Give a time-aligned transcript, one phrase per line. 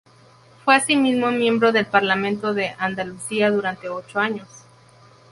[0.65, 4.47] Fue asimismo miembro del Parlamento de Andalucía durante ocho años.